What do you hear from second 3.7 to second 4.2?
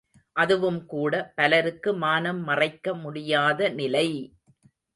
நிலை!